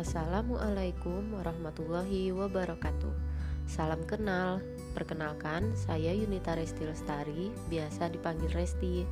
[0.00, 3.12] Assalamualaikum warahmatullahi wabarakatuh.
[3.68, 4.64] Salam kenal.
[4.96, 9.04] Perkenalkan, saya Yunita Resti Lestari, biasa dipanggil Resti.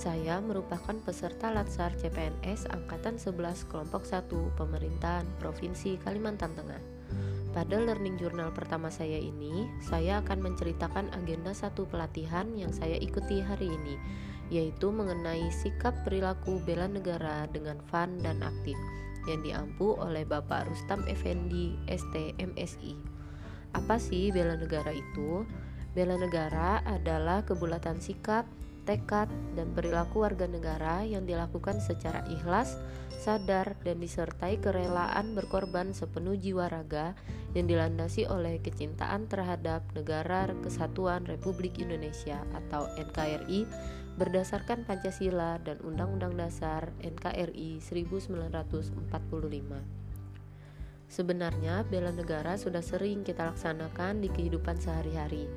[0.00, 6.80] Saya merupakan peserta Latsar CPNS Angkatan 11 Kelompok 1 Pemerintahan Provinsi Kalimantan Tengah.
[7.52, 13.44] Pada learning journal pertama saya ini, saya akan menceritakan agenda satu pelatihan yang saya ikuti
[13.44, 14.00] hari ini,
[14.48, 18.80] yaitu mengenai sikap perilaku bela negara dengan fun dan aktif
[19.28, 22.96] yang diampu oleh Bapak Rustam Effendi, ST MSI.
[23.76, 25.46] Apa sih bela negara itu?
[25.90, 28.46] Bela negara adalah kebulatan sikap,
[28.86, 29.26] tekad,
[29.58, 32.78] dan perilaku warga negara yang dilakukan secara ikhlas,
[33.20, 37.12] sadar, dan disertai kerelaan berkorban sepenuh jiwa raga
[37.52, 43.66] yang dilandasi oleh kecintaan terhadap Negara Kesatuan Republik Indonesia atau NKRI
[44.20, 49.00] berdasarkan Pancasila dan Undang-Undang Dasar NKRI 1945.
[51.08, 55.48] Sebenarnya bela negara sudah sering kita laksanakan di kehidupan sehari-hari.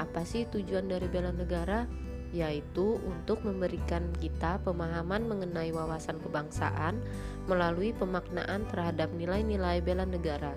[0.00, 1.84] Apa sih tujuan dari bela negara?
[2.32, 6.96] Yaitu untuk memberikan kita pemahaman mengenai wawasan kebangsaan
[7.44, 10.56] melalui pemaknaan terhadap nilai-nilai bela negara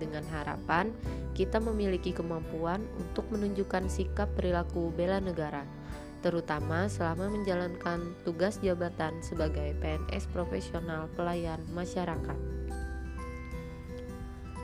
[0.00, 0.88] dengan harapan
[1.36, 5.68] kita memiliki kemampuan untuk menunjukkan sikap perilaku bela negara
[6.20, 12.36] terutama selama menjalankan tugas jabatan sebagai PNS profesional pelayan masyarakat.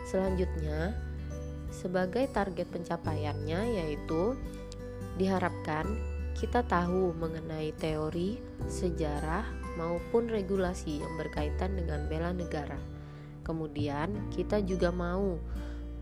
[0.06, 0.92] Selanjutnya,
[1.72, 4.36] sebagai target pencapaiannya yaitu
[5.16, 5.88] diharapkan
[6.36, 8.36] kita tahu mengenai teori,
[8.68, 9.48] sejarah,
[9.80, 12.95] maupun regulasi yang berkaitan dengan bela negara.
[13.46, 15.38] Kemudian, kita juga mau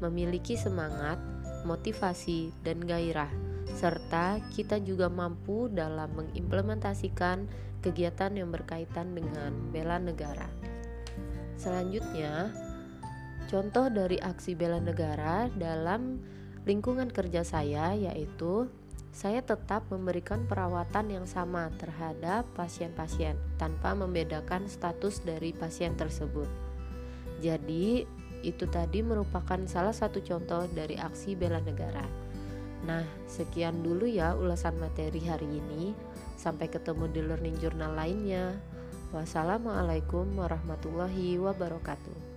[0.01, 1.21] memiliki semangat,
[1.69, 7.49] motivasi, dan gairah serta kita juga mampu dalam mengimplementasikan
[7.81, 10.49] kegiatan yang berkaitan dengan bela negara.
[11.57, 12.53] Selanjutnya,
[13.51, 16.21] contoh dari aksi bela negara dalam
[16.65, 18.69] lingkungan kerja saya yaitu
[19.15, 26.51] saya tetap memberikan perawatan yang sama terhadap pasien-pasien tanpa membedakan status dari pasien tersebut.
[27.45, 28.09] Jadi,
[28.41, 32.09] itu tadi merupakan salah satu contoh dari aksi bela negara.
[32.89, 35.93] Nah, sekian dulu ya ulasan materi hari ini.
[36.41, 38.57] Sampai ketemu di learning journal lainnya.
[39.13, 42.34] Wassalamualaikum warahmatullahi wabarakatuh.